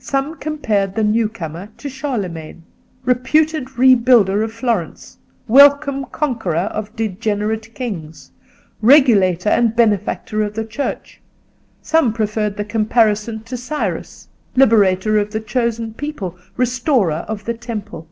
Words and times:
Some 0.00 0.34
compared 0.38 0.96
the 0.96 1.04
new 1.04 1.28
comer 1.28 1.68
to 1.78 1.88
Charlemagne, 1.88 2.64
reputed 3.04 3.66
rebuilder 3.78 4.42
of 4.42 4.50
Florence, 4.52 5.18
welcome 5.46 6.04
conqueror 6.06 6.66
of 6.74 6.96
degenerate 6.96 7.72
kings, 7.76 8.32
regulator 8.82 9.48
and 9.50 9.76
benefactor 9.76 10.42
of 10.42 10.54
the 10.54 10.64
Church; 10.64 11.20
some 11.80 12.12
preferred 12.12 12.56
the 12.56 12.64
comparison 12.64 13.44
to 13.44 13.56
Cyrus, 13.56 14.26
liberator 14.56 15.16
of 15.16 15.30
the 15.30 15.38
chosen 15.40 15.94
people, 15.94 16.36
restorer 16.56 17.24
of 17.28 17.44
the 17.44 17.54
Temple. 17.54 18.08